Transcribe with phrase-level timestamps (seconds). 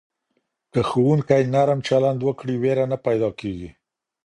[0.71, 3.69] که ښوونکی نرم چلند وکړي، ویره نه پیدا کېږي.